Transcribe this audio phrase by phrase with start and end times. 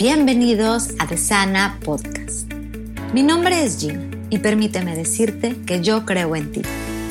[0.00, 2.50] Bienvenidos a The Sana Podcast.
[3.12, 6.62] Mi nombre es Gina y permíteme decirte que yo creo en ti.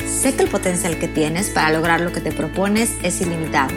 [0.08, 3.70] Sé que el potencial que tienes para lograr lo que te propones es ilimitado.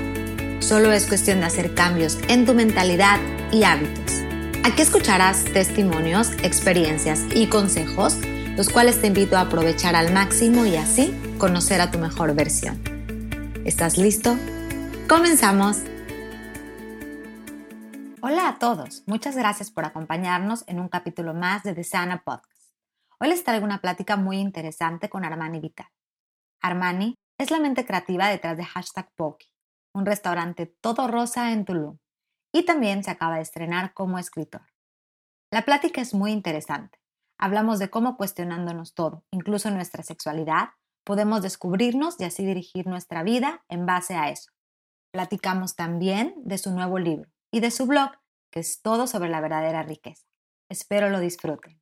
[0.62, 3.20] Solo es cuestión de hacer cambios en tu mentalidad
[3.52, 4.24] y hábitos.
[4.64, 8.18] Aquí escucharás testimonios, experiencias y consejos,
[8.58, 12.80] los cuales te invito a aprovechar al máximo y así conocer a tu mejor versión.
[13.64, 14.36] ¿Estás listo?
[15.08, 15.93] ¡Comenzamos!
[18.26, 22.74] Hola a todos, muchas gracias por acompañarnos en un capítulo más de The Sana Podcast.
[23.20, 25.90] Hoy les traigo una plática muy interesante con Armani Vital.
[26.62, 29.48] Armani es la mente creativa detrás de Hashtag Poki,
[29.94, 31.98] un restaurante todo rosa en Tulum,
[32.54, 34.68] y también se acaba de estrenar como escritor.
[35.52, 37.00] La plática es muy interesante.
[37.38, 40.70] Hablamos de cómo cuestionándonos todo, incluso nuestra sexualidad,
[41.04, 44.50] podemos descubrirnos y así dirigir nuestra vida en base a eso.
[45.12, 48.10] Platicamos también de su nuevo libro, y de su blog,
[48.54, 50.28] que es todo sobre la verdadera riqueza.
[50.70, 51.82] Espero lo disfruten.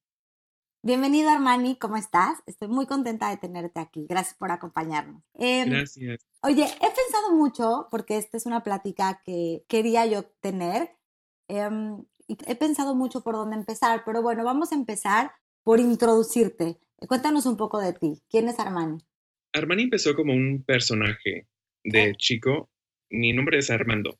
[0.82, 2.40] Bienvenido Armani, ¿cómo estás?
[2.46, 4.08] Estoy muy contenta de tenerte aquí.
[4.08, 5.22] Gracias por acompañarnos.
[5.34, 6.26] Em, Gracias.
[6.42, 10.92] Oye, he pensado mucho, porque esta es una plática que quería yo tener,
[11.50, 16.80] em, y he pensado mucho por dónde empezar, pero bueno, vamos a empezar por introducirte.
[17.06, 18.24] Cuéntanos un poco de ti.
[18.30, 18.98] ¿Quién es Armani?
[19.52, 21.50] Armani empezó como un personaje
[21.84, 22.70] de chico.
[23.10, 24.18] Mi nombre es Armando.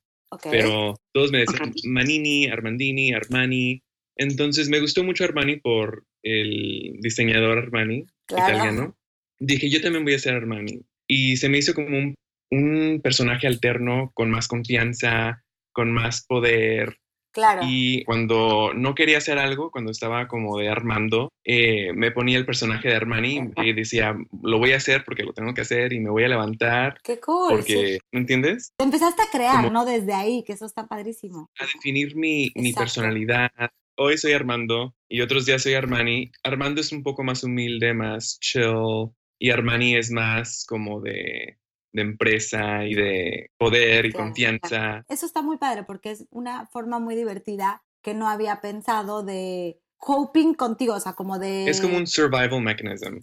[0.50, 3.82] Pero todos me decían Manini, Armandini, Armani.
[4.16, 8.98] Entonces me gustó mucho Armani por el diseñador Armani italiano.
[9.40, 10.82] Dije, yo también voy a ser Armani.
[11.08, 12.16] Y se me hizo como un,
[12.52, 15.44] un personaje alterno, con más confianza,
[15.74, 16.98] con más poder,
[17.32, 17.62] Claro.
[17.64, 22.46] Y cuando no quería hacer algo, cuando estaba como de Armando, eh, me ponía el
[22.46, 26.00] personaje de Armani y decía, lo voy a hacer porque lo tengo que hacer y
[26.00, 26.98] me voy a levantar.
[27.04, 27.56] Qué cool.
[27.56, 28.74] Porque, ¿me entiendes?
[28.78, 29.86] Te empezaste a crear, ¿no?
[29.86, 31.50] Desde ahí, que eso está padrísimo.
[31.60, 33.52] A definir mi, mi personalidad.
[33.98, 36.32] Hoy soy Armando y otros días soy Armani.
[36.44, 41.58] Armando es un poco más humilde, más chill y Armani es más como de
[41.94, 45.04] de empresa y de poder y confianza.
[45.08, 49.80] Eso está muy padre porque es una forma muy divertida que no había pensado de
[49.98, 51.70] coping contigo, o sea, como de...
[51.70, 53.20] Es como un survival mechanism.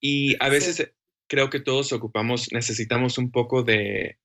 [0.00, 0.92] Y a veces
[1.26, 4.18] creo que todos ocupamos, necesitamos un poco de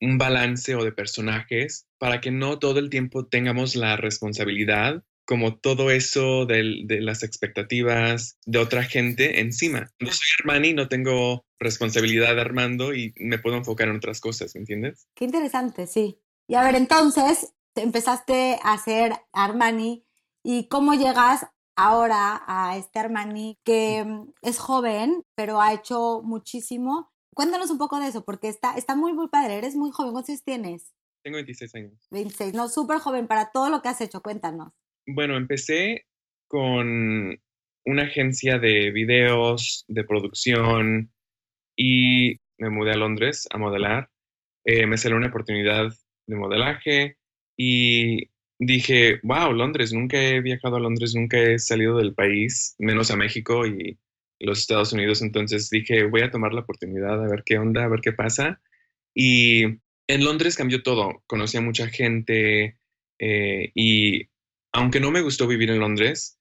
[0.00, 5.54] un balance o de personajes para que no todo el tiempo tengamos la responsabilidad como
[5.54, 9.88] todo eso de, las expectativas de otra gente encima.
[10.00, 14.56] No soy Armani, no tengo responsabilidad de Armando y me puedo enfocar en otras cosas,
[14.56, 15.06] ¿me entiendes?
[15.14, 16.20] Qué interesante, sí.
[16.48, 20.04] Y a ver, entonces, empezaste a hacer Armani
[20.42, 21.46] y cómo llegas
[21.76, 27.12] ahora a este Armani que mm, es joven, pero ha hecho muchísimo.
[27.36, 29.58] Cuéntanos un poco de eso, porque está, está muy, muy padre.
[29.58, 30.10] Eres muy joven.
[30.10, 30.92] ¿Cuántos años tienes?
[31.22, 32.08] Tengo 26 años.
[32.10, 34.22] 26, no, súper joven para todo lo que has hecho.
[34.22, 34.72] Cuéntanos.
[35.12, 36.06] Bueno, empecé
[36.46, 37.36] con
[37.84, 41.12] una agencia de videos, de producción
[41.76, 44.08] y me mudé a Londres a modelar.
[44.64, 45.92] Eh, me salió una oportunidad
[46.28, 47.16] de modelaje
[47.56, 53.10] y dije, wow, Londres, nunca he viajado a Londres, nunca he salido del país, menos
[53.10, 53.98] a México y
[54.38, 55.22] los Estados Unidos.
[55.22, 58.60] Entonces dije, voy a tomar la oportunidad a ver qué onda, a ver qué pasa.
[59.12, 59.64] Y
[60.06, 61.24] en Londres cambió todo.
[61.26, 62.78] Conocí a mucha gente
[63.18, 64.29] eh, y
[64.72, 66.38] aunque no me gustó vivir en Londres,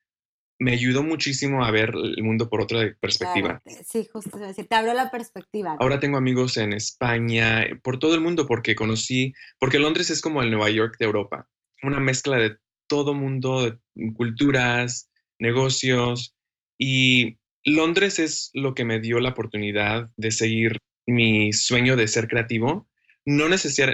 [0.60, 3.62] me ayudó muchísimo a ver el mundo por otra perspectiva.
[3.86, 5.78] sí, justo decir, te abrió la perspectiva.
[5.80, 10.42] Ahora tengo amigos en España, por todo el mundo, porque conocí, porque Londres es como
[10.44, 11.48] el Nueva York de Europa,
[11.82, 12.58] una mezcla de
[12.88, 13.78] todo mundo, de
[14.14, 15.10] culturas,
[15.40, 16.36] negocios,
[16.78, 22.28] y Londres es lo que me dio la oportunidad de seguir mi sueño de ser
[22.28, 22.88] creativo,
[23.26, 23.46] no,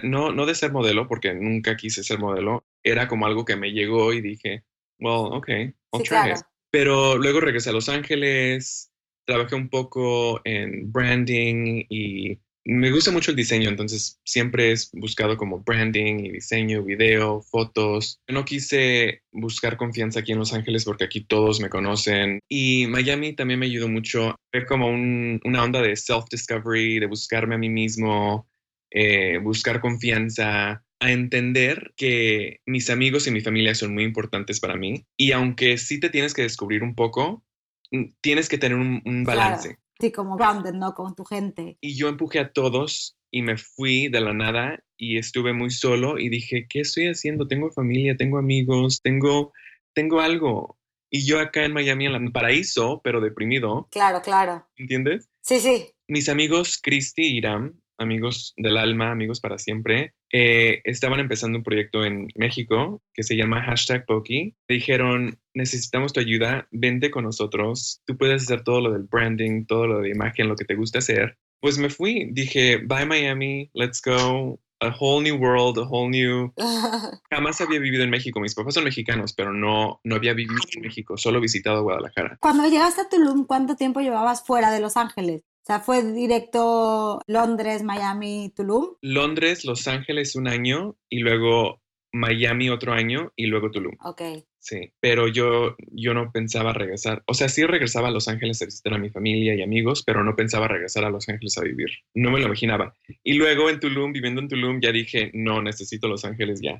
[0.03, 3.71] no, no de ser modelo, porque nunca quise ser modelo, era como algo que me
[3.71, 4.63] llegó y dije,
[4.99, 6.41] well, ok, I'll try it.
[6.71, 8.91] Pero luego regresé a Los Ángeles,
[9.25, 15.37] trabajé un poco en branding y me gusta mucho el diseño, entonces siempre he buscado
[15.37, 18.19] como branding y diseño, video, fotos.
[18.27, 22.39] No quise buscar confianza aquí en Los Ángeles porque aquí todos me conocen.
[22.49, 24.35] Y Miami también me ayudó mucho.
[24.51, 28.47] Fue como una onda de self-discovery, de buscarme a mí mismo,
[28.89, 34.75] eh, buscar confianza, a entender que mis amigos y mi familia son muy importantes para
[34.75, 37.43] mí y aunque sí te tienes que descubrir un poco,
[37.91, 39.77] mm, tienes que tener un, balance.
[39.99, 40.93] Sí, como grounded, ¿no?
[40.93, 41.77] Con tu gente.
[41.81, 46.17] Y yo empujé a todos y me fui de la nada y estuve muy solo
[46.17, 47.47] y dije, ¿qué estoy haciendo?
[47.47, 49.53] Tengo familia, tengo amigos, tengo,
[49.93, 50.77] tengo algo.
[51.09, 53.87] Y yo acá en Miami, en el paraíso, pero deprimido.
[53.91, 54.67] Claro, claro.
[54.75, 55.29] ¿Entiendes?
[55.41, 55.91] Sí, sí.
[56.07, 61.63] Mis amigos Cristi y Iram, amigos del alma, amigos para siempre, eh, estaban empezando un
[61.63, 64.55] proyecto en México que se llama hashtag Poki.
[64.67, 69.87] Dijeron, necesitamos tu ayuda, vente con nosotros, tú puedes hacer todo lo del branding, todo
[69.87, 71.37] lo de imagen, lo que te gusta hacer.
[71.61, 76.51] Pues me fui, dije, bye Miami, let's go, a whole new world, a whole new...
[77.31, 80.81] Jamás había vivido en México, mis papás son mexicanos, pero no, no había vivido en
[80.81, 82.37] México, solo visitado Guadalajara.
[82.41, 85.43] Cuando llegaste a Tulum, ¿cuánto tiempo llevabas fuera de Los Ángeles?
[85.65, 88.97] O sea, fue directo Londres, Miami, Tulum.
[89.01, 91.81] Londres, Los Ángeles un año y luego
[92.13, 93.95] Miami otro año y luego Tulum.
[94.03, 94.21] Ok.
[94.59, 97.23] Sí, pero yo, yo no pensaba regresar.
[97.25, 100.23] O sea, sí regresaba a Los Ángeles a visitar a mi familia y amigos, pero
[100.23, 101.89] no pensaba regresar a Los Ángeles a vivir.
[102.13, 102.93] No me lo imaginaba.
[103.23, 106.77] Y luego en Tulum, viviendo en Tulum, ya dije, no, necesito Los Ángeles ya.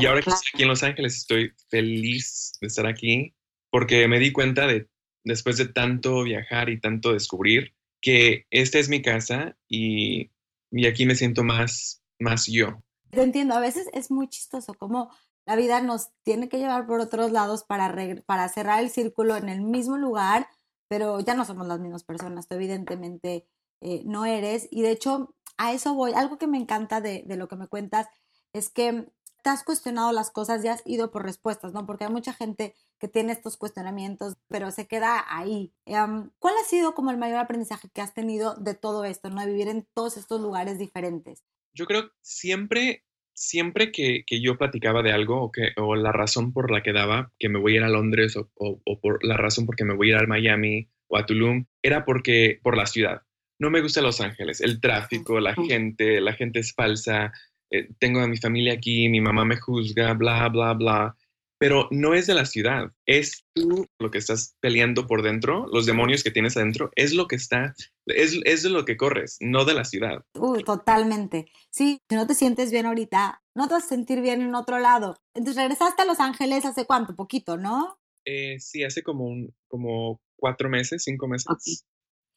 [0.00, 3.34] y ahora que estoy aquí en Los Ángeles, estoy feliz de estar aquí
[3.70, 4.86] porque me di cuenta de,
[5.24, 10.30] después de tanto viajar y tanto descubrir, que esta es mi casa y,
[10.70, 12.82] y aquí me siento más, más yo.
[13.10, 15.10] Te entiendo, a veces es muy chistoso como
[15.46, 17.92] la vida nos tiene que llevar por otros lados para,
[18.24, 20.48] para cerrar el círculo en el mismo lugar,
[20.88, 23.46] pero ya no somos las mismas personas, tú evidentemente
[23.80, 24.68] eh, no eres.
[24.70, 26.12] Y de hecho, a eso voy.
[26.12, 28.06] Algo que me encanta de, de, lo que me cuentas
[28.52, 29.08] es que
[29.42, 31.86] te has cuestionado las cosas y has ido por respuestas, ¿no?
[31.86, 35.72] Porque hay mucha gente que tiene estos cuestionamientos, pero se queda ahí.
[35.86, 39.40] Em, ¿Cuál ha sido como el mayor aprendizaje que has tenido de todo esto, ¿no?
[39.40, 41.44] De vivir en todos estos lugares diferentes.
[41.72, 46.52] Yo creo siempre, siempre que, que yo platicaba de algo o, que, o la razón
[46.52, 49.36] por la que daba que me voy a ir a Londres o, o, por la
[49.36, 52.76] razón por que me voy a ir a Miami o a Tulum, era porque por
[52.76, 53.22] la ciudad.
[53.58, 57.32] No me gusta Los Ángeles, el tráfico, la gente, la gente es falsa,
[57.70, 61.16] eh, tengo a mi familia aquí, mi mamá me juzga, bla, bla, bla.
[61.58, 65.84] Pero no es de la ciudad, es tú lo que estás peleando por dentro, los
[65.84, 67.74] demonios que tienes adentro, es lo que está,
[68.06, 70.24] es, es de lo que corres, no de la ciudad.
[70.38, 71.52] Uy, totalmente.
[71.70, 74.78] Sí, si no te sientes bien ahorita, no te vas a sentir bien en otro
[74.78, 75.18] lado.
[75.34, 77.98] Entonces regresaste a Los Ángeles hace cuánto, poquito, ¿no?
[78.24, 81.84] Eh, sí, hace como, un, como cuatro meses, cinco meses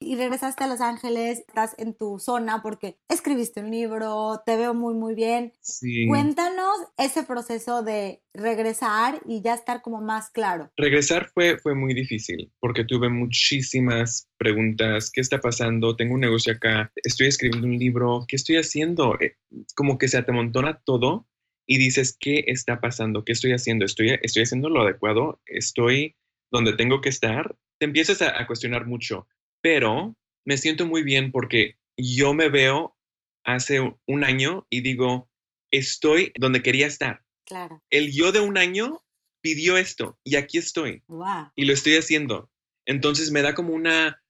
[0.06, 4.74] y regresaste a Los Ángeles, estás en tu zona porque escribiste un libro, te veo
[4.74, 5.54] muy, muy bien.
[5.62, 6.08] Sí.
[6.08, 10.72] Cuéntanos ese proceso de regresar y ya estar como más claro.
[10.78, 15.12] Regresar fue, fue muy difícil porque tuve muchísimas preguntas.
[15.12, 15.96] ¿Qué está pasando?
[15.96, 19.20] Tengo un negocio acá, estoy escribiendo un libro, ¿qué estoy haciendo?
[19.20, 19.38] Eh,
[19.76, 21.28] como que se te amontona todo
[21.66, 23.24] y dices, ¿qué está pasando?
[23.24, 23.86] ¿Qué estoy haciendo?
[23.86, 25.42] ¿Estoy, estoy haciendo lo adecuado?
[25.46, 26.18] ¿Estoy
[26.52, 27.56] donde tengo que estar?
[27.80, 29.28] Te empiezas a, a cuestionar mucho
[29.64, 30.16] pero
[30.46, 32.96] me siento muy bien porque yo me veo
[33.46, 35.30] hace un año y digo,
[35.72, 37.24] estoy donde quería estar.
[37.46, 37.82] Claro.
[37.90, 39.04] El yo de un año
[39.42, 41.04] pidió esto y aquí estoy.
[41.08, 41.52] Wow.
[41.56, 42.52] Y lo estoy haciendo.
[42.86, 44.22] Entonces me da como una,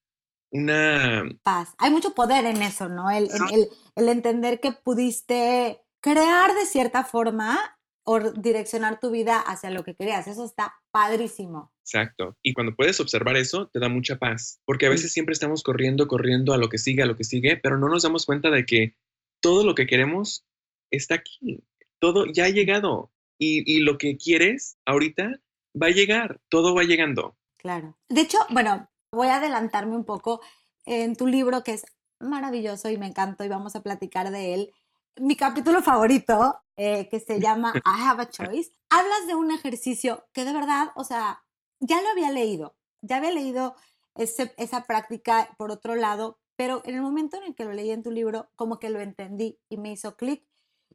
[0.52, 1.24] una...
[1.42, 1.74] Paz.
[1.80, 3.10] Hay mucho poder en eso, ¿no?
[3.10, 9.70] El, el, el entender que pudiste crear de cierta forma o direccionar tu vida hacia
[9.70, 10.28] lo que querías.
[10.28, 11.72] Eso está padrísimo.
[11.82, 12.38] Exacto.
[12.44, 16.08] Y cuando puedes observar eso, te da mucha paz, porque a veces siempre estamos corriendo,
[16.08, 18.66] corriendo a lo que sigue, a lo que sigue, pero no nos damos cuenta de
[18.66, 18.96] que
[19.42, 20.46] todo lo que queremos
[20.92, 21.64] está aquí.
[22.00, 23.12] Todo ya ha llegado.
[23.40, 25.40] Y, y lo que quieres ahorita
[25.82, 26.40] va a llegar.
[26.50, 27.38] Todo va llegando.
[27.58, 27.98] Claro.
[28.10, 30.42] De hecho, bueno, voy a adelantarme un poco
[30.86, 31.86] en tu libro que es
[32.20, 34.72] maravilloso y me encantó y vamos a platicar de él
[35.20, 40.26] mi capítulo favorito, eh, que se llama I Have a Choice, hablas de un ejercicio
[40.34, 41.44] que de verdad, o sea,
[41.80, 43.76] ya lo había leído, ya había leído
[44.16, 48.04] esa práctica por otro lado, pero en el momento en el que lo leí en
[48.04, 50.46] tu libro, como que lo entendí y me hizo clic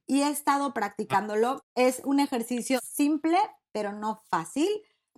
[0.06, 1.64] y he estado practicándolo.
[1.74, 3.38] Es un ejercicio simple,
[3.72, 4.68] pero no fácil,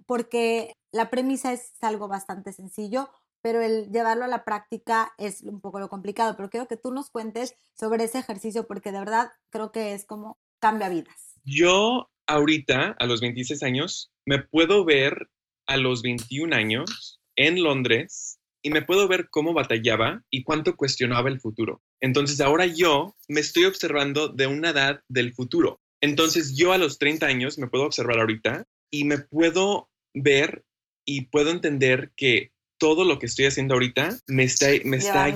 [0.06, 3.10] porque la premisa es algo bastante sencillo
[3.42, 6.92] pero el llevarlo a la práctica es un poco lo complicado, pero quiero que tú
[6.92, 11.34] nos cuentes sobre ese ejercicio porque de verdad creo que es como cambia vidas.
[11.44, 15.28] Yo ahorita, a los 26 años, me puedo ver
[15.66, 21.30] a los 21 años en Londres y me puedo ver cómo batallaba y cuánto cuestionaba
[21.30, 21.82] el futuro.
[22.00, 25.80] Entonces ahora yo me estoy observando de una edad del futuro.
[26.02, 30.64] Entonces yo a los 30 años me puedo observar ahorita y me puedo ver
[31.04, 35.26] y puedo entender que todo lo que estoy haciendo ahorita me está, me está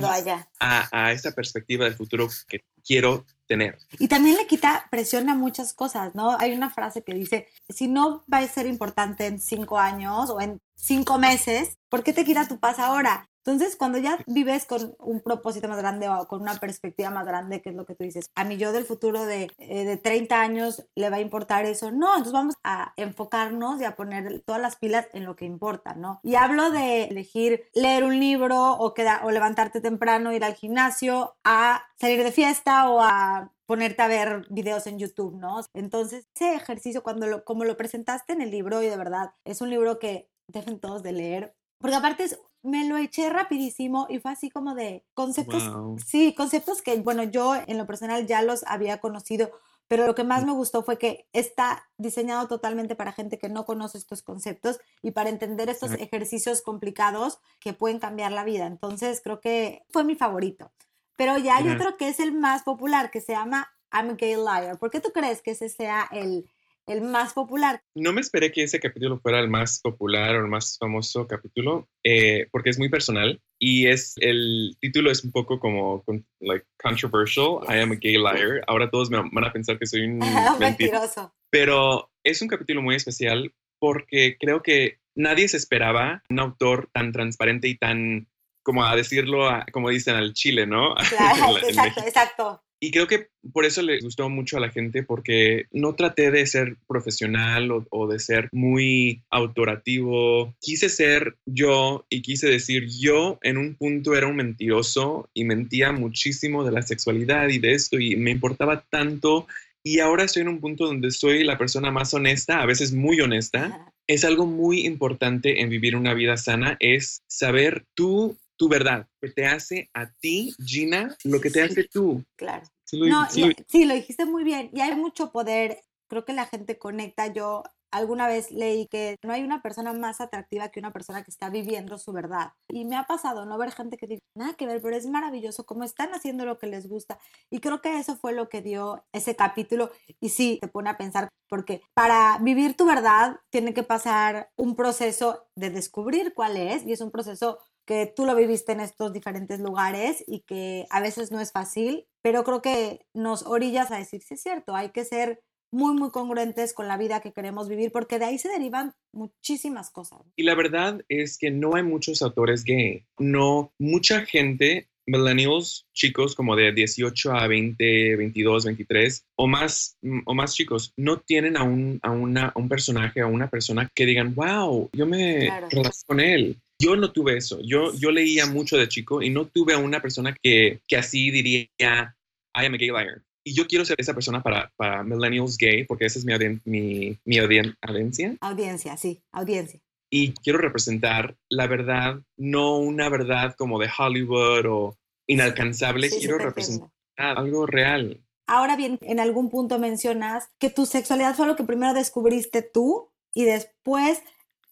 [0.59, 3.77] a, a esta perspectiva del futuro que quiero tener.
[3.99, 6.35] Y también le quita presión a muchas cosas, ¿no?
[6.39, 10.41] Hay una frase que dice, si no va a ser importante en cinco años o
[10.41, 13.29] en cinco meses, ¿por qué te quita tu paz ahora?
[13.45, 17.61] Entonces, cuando ya vives con un propósito más grande o con una perspectiva más grande,
[17.61, 20.41] que es lo que tú dices, a mí yo del futuro de, eh, de 30
[20.41, 21.91] años le va a importar eso.
[21.91, 25.93] No, entonces vamos a enfocarnos y a poner todas las pilas en lo que importa,
[25.93, 26.19] ¿no?
[26.23, 31.35] Y hablo de elegir leer un libro o, queda, o levantarte temprano, ir al gimnasio,
[31.43, 35.61] a salir de fiesta o a ponerte a ver videos en YouTube, ¿no?
[35.73, 39.61] Entonces, ese ejercicio, cuando lo, como lo presentaste en el libro, y de verdad, es
[39.61, 42.25] un libro que deben todos de leer, porque aparte
[42.63, 45.63] me lo eché rapidísimo y fue así como de conceptos,
[46.05, 49.51] sí, conceptos que, bueno, yo en lo personal ya los había conocido,
[49.87, 53.65] pero lo que más me gustó fue que está diseñado totalmente para gente que no
[53.65, 58.65] conoce estos conceptos y para entender estos ejercicios complicados que pueden cambiar la vida.
[58.65, 60.71] Entonces, creo que fue mi favorito.
[61.17, 64.35] Pero ya hay otro que es el más popular, que se llama I'm a Gay
[64.35, 64.79] Liar.
[64.79, 66.49] ¿Por qué tú crees que ese sea el,
[66.87, 67.81] el más popular.
[67.95, 71.87] No me esperé que ese capítulo fuera el más popular o el más famoso capítulo,
[72.03, 76.03] eh, porque es muy personal y es el título es un poco como
[76.39, 77.59] like controversial.
[77.67, 78.63] I am a gay liar.
[78.67, 80.19] Ahora todos me van a pensar que soy un
[80.59, 81.33] mentiroso.
[81.49, 87.11] Pero es un capítulo muy especial porque creo que nadie se esperaba un autor tan
[87.11, 88.27] transparente y tan
[88.63, 90.95] como a decirlo, como dicen al chile, ¿no?
[91.09, 92.64] Claro, exacto, exacto.
[92.85, 96.45] Y creo que por eso le gustó mucho a la gente, porque no traté de
[96.45, 100.53] ser profesional o, de ser muy autorativo.
[100.61, 105.93] Quise ser yo y quise decir yo en un punto era un mentiroso y mentía
[105.93, 109.47] muchísimo de la sexualidad y de esto y me importaba tanto.
[109.83, 113.19] Y ahora estoy en un punto donde soy la persona más honesta, a veces muy
[113.19, 113.91] honesta.
[114.05, 119.29] Es algo muy importante en vivir una vida sana, es saber tú tu verdad, que
[119.29, 122.23] te hace a ti, Gina, lo que te hace tú.
[122.35, 122.65] Claro.
[122.85, 124.69] Sí lo, no, sí, lo dijiste muy bien.
[124.73, 125.81] Y hay mucho poder.
[126.07, 127.27] Creo que la gente conecta.
[127.27, 131.31] Yo alguna vez leí que no hay una persona más atractiva que una persona que
[131.31, 132.51] está viviendo su verdad.
[132.67, 135.65] Y me ha pasado no ver gente que dice nada que ver, pero es maravilloso
[135.65, 137.17] cómo están haciendo lo que les gusta.
[137.49, 139.91] Y creo que eso fue lo que dio ese capítulo.
[140.19, 144.75] Y sí, te pone a pensar, porque para vivir tu verdad tiene que pasar un
[144.75, 146.85] proceso de descubrir cuál es.
[146.85, 151.01] Y es un proceso que tú lo viviste en estos diferentes lugares y que a
[151.01, 154.89] veces no es fácil, pero creo que nos orillas a decir, sí es cierto, hay
[154.89, 158.49] que ser muy, muy congruentes con la vida que queremos vivir, porque de ahí se
[158.49, 160.21] derivan muchísimas cosas.
[160.35, 163.05] Y la verdad es que no hay muchos autores gay.
[163.19, 170.33] No, mucha gente, millennials, chicos como de 18 a 20, 22, 23, o más, o
[170.33, 174.33] más chicos, no tienen a un, a una, un personaje, a una persona que digan,
[174.33, 175.67] wow, yo me claro.
[176.07, 176.57] con él.
[176.79, 177.59] Yo no tuve eso.
[177.61, 181.31] Yo, yo leía mucho de chico y no tuve a una persona que, que así
[181.31, 183.21] diría, I am a gay liar.
[183.43, 186.33] Y yo quiero ser esa persona para, para millennials gay, porque esa es mi,
[186.65, 188.35] mi, mi audiencia.
[188.41, 189.79] Audiencia, sí, audiencia.
[190.09, 196.09] Y quiero representar la verdad, no una verdad como de Hollywood o inalcanzable.
[196.09, 198.21] quiero representar algo real.
[198.47, 203.09] Ahora bien, en algún punto mencionas que tu sexualidad fue lo que primero descubriste tú
[203.33, 204.21] y después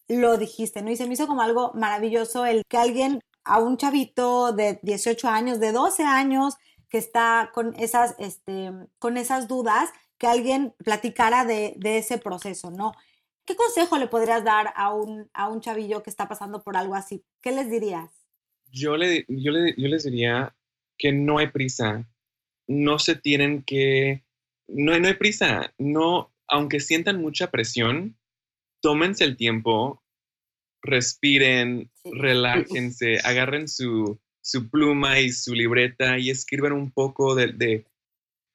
[0.08, 0.90] lo dijiste, ¿no?
[0.90, 5.28] Y se me hizo como algo maravilloso el que alguien, a un chavito de 18
[5.28, 6.54] años, de 12 años,
[6.88, 12.92] que está con esas, este, con esas dudas, que alguien platicara de, ese proceso, ¿no?
[13.44, 16.94] ¿Qué consejo le podrías dar a un, a un chavillo que está pasando por algo
[16.94, 17.24] así?
[17.42, 18.10] ¿Qué les dirías?
[18.70, 20.54] Yo, le, yo, le, yo les diría
[20.96, 22.08] que no hay prisa,
[22.66, 24.24] no se tienen que,
[24.68, 28.16] no, no hay prisa, no, aunque sientan mucha presión,
[28.84, 30.04] tómense el tiempo,
[30.82, 37.86] respiren, relájense, agarren su, su, pluma y su libreta y escriban un poco de,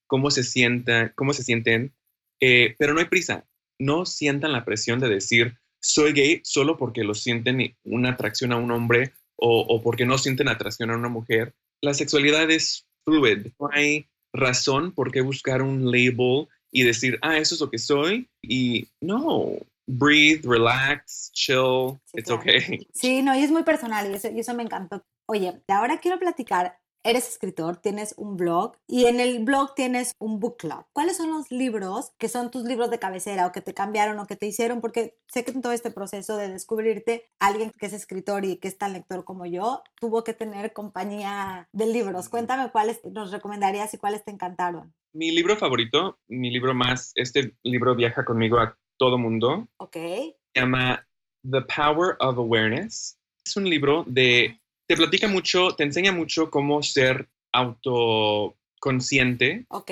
[0.08, 1.96] cómo se sientan, cómo se sienten,
[2.40, 3.48] eh, pero no hay prisa,
[3.80, 8.58] no sientan la presión de decir soy gay solo porque lo sienten una atracción a
[8.58, 11.56] un hombre o, o porque no sienten atracción a una mujer.
[11.82, 17.38] La sexualidad es fluid, no hay razón por qué buscar un label y decir, ah,
[17.38, 18.30] eso es lo que soy.
[18.44, 19.58] Y no,
[19.90, 22.88] breathe, relax, chill, it's okay.
[22.94, 25.04] Sí, no, y es muy personal y eso, y eso me encantó.
[25.26, 26.78] Oye, ahora quiero platicar.
[27.02, 30.86] Eres escritor, tienes un blog y en el blog tienes un book club.
[30.92, 34.28] ¿Cuáles son los libros que son tus libros de cabecera o que te cambiaron o
[34.28, 34.82] que te hicieron?
[34.82, 38.68] Porque sé que en todo este proceso de descubrirte, alguien que es escritor y que
[38.68, 42.28] es tan lector como yo, tuvo que tener compañía de libros.
[42.28, 44.94] Cuéntame cuáles nos recomendarías y cuáles te encantaron.
[45.14, 49.68] Mi libro favorito, mi libro más, este libro viaja conmigo a todo mundo.
[49.78, 49.96] Ok.
[49.96, 51.04] Se llama
[51.50, 53.18] The Power of Awareness.
[53.44, 59.66] Es un libro de, te platica mucho, te enseña mucho cómo ser autoconsciente.
[59.70, 59.90] Ok.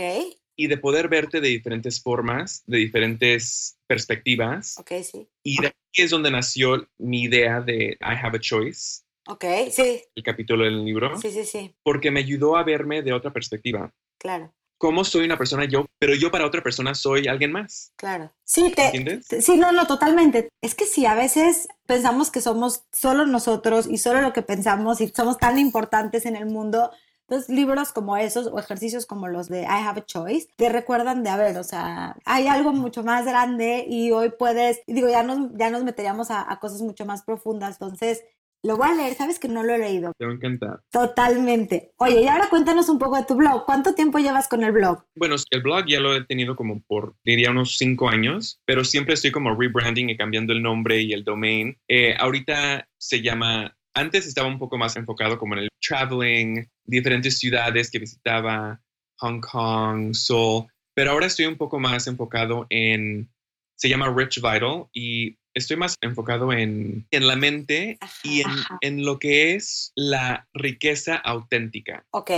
[0.56, 4.78] Y de poder verte de diferentes formas, de diferentes perspectivas.
[4.78, 5.28] Ok, sí.
[5.44, 9.04] Y de aquí es donde nació mi idea de I Have a Choice.
[9.28, 10.04] Ok, sí.
[10.16, 11.18] El capítulo del libro.
[11.20, 11.74] Sí, sí, sí.
[11.84, 13.94] Porque me ayudó a verme de otra perspectiva.
[14.18, 17.94] Claro cómo soy una persona yo, pero yo para otra persona soy alguien más.
[17.96, 18.32] Claro.
[18.44, 19.26] Sí, te, ¿entiendes?
[19.40, 20.50] sí, no, no, totalmente.
[20.62, 25.02] Es que sí, a veces pensamos que somos solo nosotros y solo lo que pensamos
[25.02, 26.92] y somos tan importantes en el mundo,
[27.30, 31.24] Entonces, libros como esos o ejercicios como los de I Have a Choice te recuerdan
[31.24, 35.24] de, a ver, o sea, hay algo mucho más grande y hoy puedes, digo, ya
[35.24, 37.74] nos, ya nos meteríamos a, a cosas mucho más profundas.
[37.82, 38.24] Entonces,
[38.68, 40.12] lo voy a leer, sabes que no lo he leído.
[40.18, 40.82] Te va a encantar.
[40.92, 41.94] Totalmente.
[41.98, 43.66] Oye, y ahora cuéntanos un poco de tu blog.
[43.66, 45.06] ¿Cuánto tiempo llevas con el blog?
[45.16, 49.14] Bueno, el blog ya lo he tenido como por, diría, unos cinco años, pero siempre
[49.14, 51.78] estoy como rebranding y cambiando el nombre y el domain.
[51.88, 57.40] Eh, ahorita se llama, antes estaba un poco más enfocado como en el traveling, diferentes
[57.40, 58.82] ciudades que visitaba,
[59.20, 63.30] Hong Kong, Seoul, pero ahora estoy un poco más enfocado en,
[63.76, 68.50] se llama Rich Vital y estoy más enfocado en, en la mente y en,
[68.82, 72.06] en, lo que es la riqueza auténtica.
[72.12, 72.32] Ok.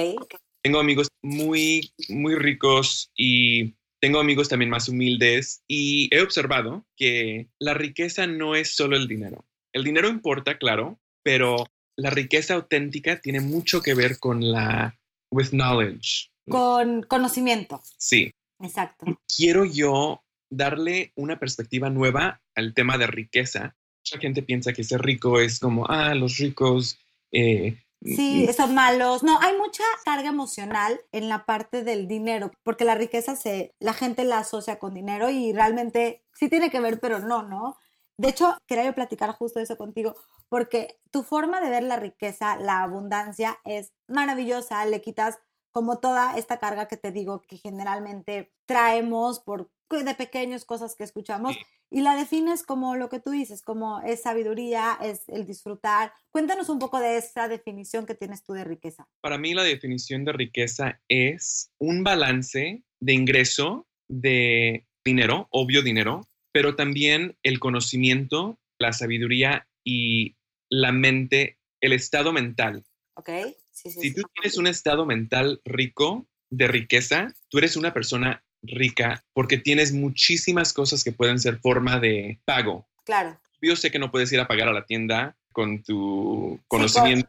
[0.64, 7.50] Tengo amigos muy, muy ricos y tengo amigos también más humildes y he observado que
[7.60, 9.46] la riqueza no es solo el dinero.
[9.74, 14.98] El dinero importa, claro, pero la riqueza auténtica tiene mucho que ver con la,
[15.32, 16.32] with knowledge.
[16.50, 17.82] Con conocimiento.
[17.98, 18.32] Sí.
[18.62, 19.06] Exacto.
[19.36, 23.76] Quiero yo darle una perspectiva nueva al tema de riqueza.
[24.04, 27.00] Mucha gente piensa que ser rico es como, ah, los ricos.
[27.32, 29.24] Eh, sí, son malos.
[29.24, 33.94] No, hay mucha carga emocional en la parte del dinero, porque la riqueza se, la
[33.94, 37.78] gente la asocia con dinero y realmente sí tiene que ver, pero no, ¿no?
[38.18, 40.14] De hecho, quería platicar justo eso contigo,
[40.50, 45.40] porque tu forma de ver la riqueza, la abundancia es maravillosa, le quitas
[45.72, 51.04] como toda esta carga que te digo que generalmente traemos por de pequeños cosas que
[51.04, 51.58] escuchamos
[51.90, 56.14] y la defines como lo que tú dices, como es sabiduría, es el disfrutar.
[56.30, 59.08] Cuéntanos un poco de esa definición que tienes tú de riqueza.
[59.22, 66.28] Para mí la definición de riqueza es un balance de ingreso de dinero, obvio dinero,
[66.52, 70.36] pero también el conocimiento, la sabiduría y
[70.70, 72.86] la mente, el estado mental.
[73.16, 73.30] Ok.
[73.72, 78.44] Sí, sí, si tú tienes un estado mental rico de riqueza, tú eres una persona
[78.62, 82.88] rica porque tienes muchísimas cosas que pueden ser forma de pago.
[83.06, 83.40] Claro.
[83.62, 87.28] Yo sé que no puedes ir a pagar a la tienda con tu conocimiento.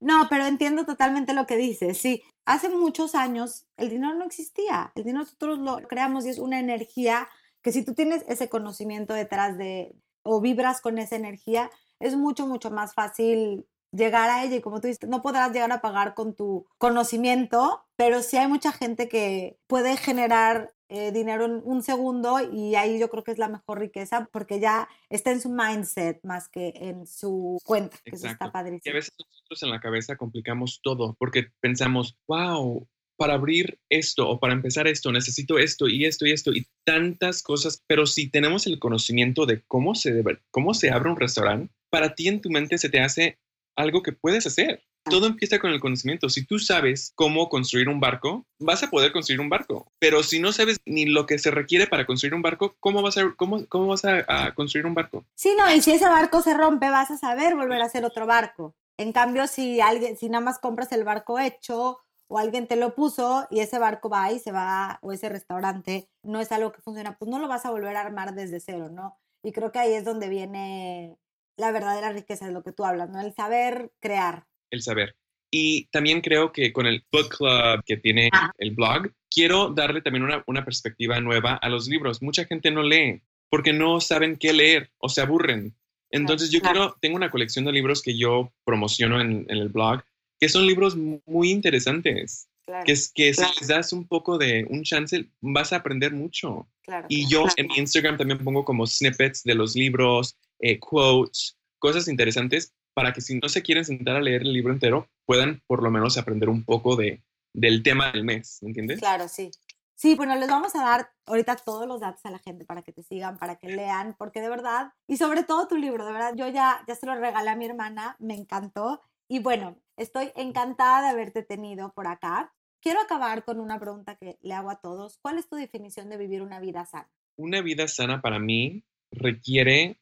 [0.00, 1.98] no, pero entiendo totalmente lo que dices.
[1.98, 4.92] Sí, hace muchos años el dinero no existía.
[4.94, 7.28] El dinero nosotros lo creamos y es una energía
[7.62, 12.46] que si tú tienes ese conocimiento detrás de o vibras con esa energía, es mucho,
[12.46, 16.14] mucho más fácil llegar a ella y como tú dices, no podrás llegar a pagar
[16.14, 21.82] con tu conocimiento, pero sí hay mucha gente que puede generar eh, dinero en un
[21.82, 25.50] segundo y ahí yo creo que es la mejor riqueza porque ya está en su
[25.50, 28.82] mindset más que en su cuenta, que eso está padrísimo.
[28.84, 34.30] Y a veces nosotros en la cabeza complicamos todo porque pensamos, wow, para abrir esto
[34.30, 38.30] o para empezar esto necesito esto y esto y esto y tantas cosas, pero si
[38.30, 42.40] tenemos el conocimiento de cómo se, debe, cómo se abre un restaurante, para ti en
[42.40, 43.38] tu mente se te hace
[43.78, 44.82] algo que puedes hacer.
[45.04, 46.28] Todo empieza con el conocimiento.
[46.28, 49.90] Si tú sabes cómo construir un barco, vas a poder construir un barco.
[49.98, 53.16] Pero si no sabes ni lo que se requiere para construir un barco, ¿cómo vas
[53.16, 55.24] a, cómo, cómo vas a, construir un barco?
[55.34, 58.26] Sí, no, y si ese barco se rompe, vas a saber volver a hacer otro
[58.26, 58.74] barco.
[58.98, 62.94] En cambio, si alguien, si nada más compras el barco hecho o alguien te lo
[62.94, 66.82] puso y ese barco va y se va, o ese restaurante no es algo que
[66.82, 69.16] funciona, pues no lo vas a volver a armar desde cero, ¿no?
[69.42, 71.16] Y creo que ahí es donde viene
[71.58, 73.20] la verdadera riqueza de lo que tú hablas, ¿no?
[73.20, 74.46] El saber crear.
[74.70, 75.16] El saber.
[75.50, 80.24] Y también creo que con el book club que tiene el blog, quiero darle también
[80.24, 82.22] una, una, perspectiva nueva a los libros.
[82.22, 85.74] Mucha gente no lee porque no saben qué leer o se aburren.
[86.10, 90.02] Entonces yo quiero, tengo una colección de libros que yo promociono en, en el blog,
[90.38, 92.48] que son libros muy interesantes.
[92.84, 96.68] Que, es, que si les das un poco de un chance, vas a aprender mucho.
[97.08, 102.74] y yo en Instagram también pongo como snippets de los libros, eh, quotes, cosas interesantes
[102.94, 105.90] para que si no se quieren sentar a leer el libro entero, puedan por lo
[105.90, 108.98] menos aprender un poco de, del tema del mes, ¿entiendes?
[108.98, 109.50] Claro, sí.
[109.94, 112.92] Sí, bueno, les vamos a dar ahorita todos los datos a la gente para que
[112.92, 116.34] te sigan, para que lean, porque de verdad, y sobre todo tu libro, de verdad,
[116.36, 119.02] yo ya, ya se lo regalé a mi hermana, me encantó.
[119.26, 122.54] Y bueno, estoy encantada de haberte tenido por acá.
[122.80, 125.18] Quiero acabar con una pregunta que le hago a todos.
[125.20, 127.10] ¿Cuál es tu definición de vivir una vida sana?
[127.36, 130.00] Una vida sana para mí requiere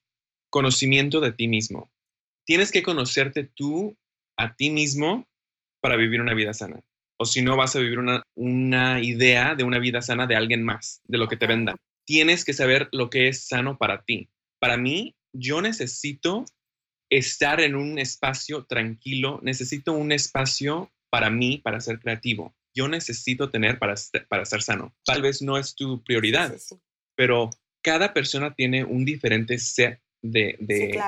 [0.56, 1.92] conocimiento de ti mismo.
[2.46, 3.94] Tienes que conocerte tú
[4.38, 5.28] a ti mismo
[5.82, 6.80] para vivir una vida sana.
[7.18, 10.62] O si no, vas a vivir una, una idea de una vida sana de alguien
[10.62, 11.76] más, de lo que te venda.
[12.06, 14.30] Tienes que saber lo que es sano para ti.
[14.58, 16.46] Para mí, yo necesito
[17.10, 22.56] estar en un espacio tranquilo, necesito un espacio para mí, para ser creativo.
[22.74, 23.96] Yo necesito tener para,
[24.30, 24.94] para ser sano.
[25.04, 26.56] Tal vez no es tu prioridad,
[27.14, 27.50] pero
[27.82, 31.00] cada persona tiene un diferente set de, de,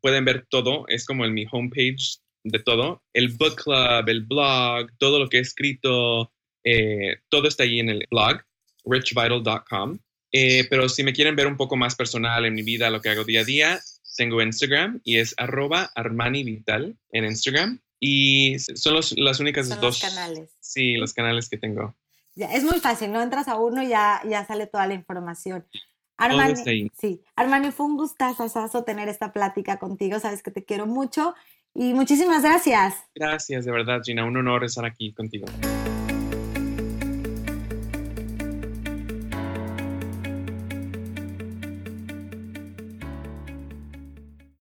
[0.00, 3.02] pueden ver todo, es como en mi homepage de todo.
[3.12, 6.32] El book club, el blog, todo lo que he escrito,
[6.64, 8.42] eh, todo está ahí en el blog,
[8.84, 9.98] richvital.com.
[10.32, 13.10] Eh, pero si me quieren ver un poco más personal en mi vida, lo que
[13.10, 13.80] hago día a día,
[14.16, 17.80] tengo Instagram y es arroba Armani Vital en Instagram.
[18.00, 20.00] Y son las únicas son dos.
[20.00, 20.50] canales.
[20.60, 21.94] Sí, los canales que tengo.
[22.34, 23.22] Ya, es muy fácil, ¿no?
[23.22, 25.64] Entras a uno y ya, ya sale toda la información.
[26.16, 27.20] Armani, sí.
[27.36, 30.18] Armani, fue un gustazo tener esta plática contigo.
[30.18, 31.34] Sabes que te quiero mucho
[31.74, 32.94] y muchísimas gracias.
[33.14, 34.24] Gracias, de verdad, Gina.
[34.24, 35.46] Un honor estar aquí contigo.